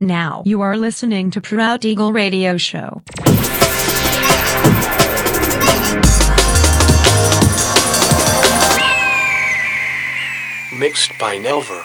Now 0.00 0.42
you 0.44 0.60
are 0.60 0.76
listening 0.76 1.30
to 1.30 1.40
Proud 1.40 1.84
Eagle 1.84 2.12
Radio 2.12 2.58
Show. 2.58 3.02
Mixed 10.78 11.12
by 11.18 11.38
Nelver. 11.38 11.82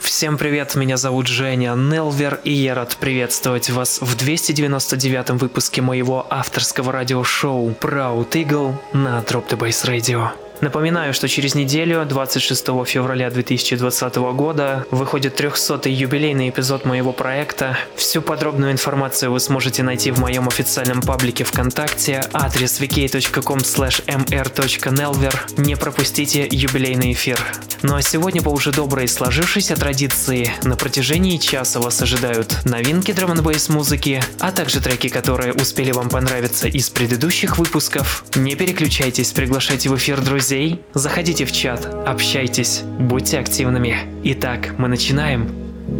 Всем 0.00 0.36
привет, 0.36 0.74
меня 0.74 0.98
зовут 0.98 1.28
Женя 1.28 1.74
Нелвер, 1.74 2.40
и 2.44 2.52
я 2.52 2.74
рад 2.74 2.98
приветствовать 2.98 3.70
вас 3.70 4.00
в 4.02 4.16
299-м 4.16 5.38
выпуске 5.38 5.80
моего 5.80 6.26
авторского 6.28 6.92
радиошоу 6.92 7.70
Proud 7.70 8.30
Eagle 8.32 8.74
на 8.92 9.20
Drop 9.20 9.48
the 9.48 9.58
Bass 9.58 9.86
Radio. 9.86 10.49
Напоминаю, 10.60 11.14
что 11.14 11.26
через 11.26 11.54
неделю, 11.54 12.04
26 12.04 12.66
февраля 12.86 13.30
2020 13.30 14.16
года, 14.16 14.84
выходит 14.90 15.40
300-й 15.40 15.90
юбилейный 15.90 16.50
эпизод 16.50 16.84
моего 16.84 17.12
проекта. 17.12 17.78
Всю 17.96 18.20
подробную 18.20 18.72
информацию 18.72 19.32
вы 19.32 19.40
сможете 19.40 19.82
найти 19.82 20.10
в 20.10 20.20
моем 20.20 20.48
официальном 20.48 21.00
паблике 21.00 21.44
ВКонтакте, 21.44 22.22
адрес 22.34 22.78
vk.com 22.78 23.58
mr.nelver. 23.58 25.34
Не 25.56 25.76
пропустите 25.76 26.46
юбилейный 26.50 27.12
эфир. 27.12 27.40
Ну 27.82 27.94
а 27.94 28.02
сегодня 28.02 28.42
по 28.42 28.50
уже 28.50 28.72
доброй 28.72 29.08
сложившейся 29.08 29.76
традиции 29.76 30.52
на 30.62 30.76
протяжении 30.76 31.38
часа 31.38 31.80
вас 31.80 32.02
ожидают 32.02 32.58
новинки 32.66 33.12
драм 33.12 33.30
музыки, 33.70 34.22
а 34.38 34.52
также 34.52 34.80
треки, 34.80 35.08
которые 35.08 35.54
успели 35.54 35.92
вам 35.92 36.10
понравиться 36.10 36.68
из 36.68 36.90
предыдущих 36.90 37.56
выпусков. 37.56 38.24
Не 38.34 38.56
переключайтесь, 38.56 39.32
приглашайте 39.32 39.88
в 39.88 39.96
эфир 39.96 40.20
друзей 40.20 40.49
друзей, 40.50 40.82
заходите 40.94 41.44
в 41.44 41.52
чат, 41.52 41.86
общайтесь, 42.06 42.82
будьте 42.98 43.38
активными. 43.38 43.94
Итак, 44.24 44.74
мы 44.78 44.88
начинаем. 44.88 45.48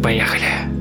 Поехали! 0.03 0.80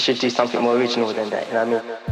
Should 0.00 0.18
do 0.18 0.30
something 0.30 0.60
more 0.60 0.76
original 0.76 1.12
than 1.12 1.30
that, 1.30 1.46
you 1.46 1.54
know 1.54 1.66
what 1.66 1.84
I 1.84 2.06
mean? 2.06 2.09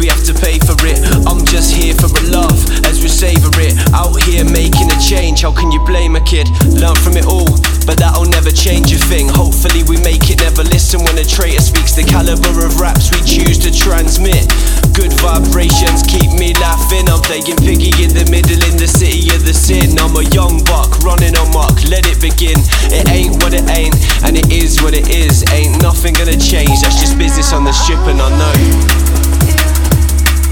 we 0.00 0.08
have 0.08 0.24
to 0.24 0.32
pay 0.32 0.56
for 0.64 0.72
it. 0.88 0.96
I'm 1.28 1.44
just 1.44 1.76
here 1.76 1.92
for 1.92 2.08
a 2.08 2.24
laugh 2.32 2.56
as 2.88 3.04
we 3.04 3.12
savor 3.12 3.52
it. 3.60 3.76
Out 3.92 4.16
here 4.24 4.48
making 4.48 4.88
a 4.88 4.96
change, 4.96 5.44
how 5.44 5.52
can 5.52 5.68
you 5.70 5.78
blame 5.84 6.16
a 6.16 6.24
kid? 6.24 6.48
Learn 6.72 6.96
from 7.04 7.20
it 7.20 7.28
all, 7.28 7.52
but 7.84 8.00
that'll 8.00 8.24
never 8.24 8.48
change 8.48 8.96
a 8.96 9.00
thing. 9.12 9.28
Hopefully, 9.28 9.84
we 9.84 10.00
make 10.00 10.32
it 10.32 10.40
never 10.40 10.64
listen 10.64 11.04
when 11.04 11.20
a 11.20 11.24
traitor 11.24 11.60
speaks 11.60 11.92
the 11.92 12.02
caliber 12.02 12.64
of 12.64 12.80
raps 12.80 13.12
we 13.12 13.20
choose 13.28 13.60
to 13.60 13.68
transmit. 13.68 14.48
Good 14.96 15.12
vibrations 15.20 16.00
keep 16.08 16.32
me 16.32 16.56
laughing. 16.56 17.04
I'm 17.12 17.20
playing 17.20 17.60
piggy 17.60 17.92
in 18.00 18.16
the 18.16 18.24
middle 18.32 18.60
in 18.72 18.80
the 18.80 18.88
city 18.88 19.28
of 19.36 19.44
the 19.44 19.52
sin. 19.52 20.00
I'm 20.00 20.16
a 20.16 20.24
young 20.32 20.64
buck 20.64 20.96
running 21.04 21.36
on 21.36 21.52
mark. 21.52 21.76
let 21.92 22.08
it 22.08 22.16
begin. 22.24 22.56
It 22.88 23.04
ain't 23.12 23.36
what 23.44 23.52
it 23.52 23.68
ain't, 23.68 24.00
and 24.24 24.40
it 24.40 24.48
is 24.48 24.80
what 24.80 24.96
it 24.96 25.12
is. 25.12 25.44
Ain't 25.52 25.76
nothing 25.84 26.16
gonna 26.16 26.40
change, 26.40 26.80
that's 26.80 26.96
just 26.96 27.20
business 27.20 27.52
on 27.52 27.68
the 27.68 27.72
strip, 27.76 28.00
and 28.08 28.16
I 28.16 28.32
know. 28.32 29.09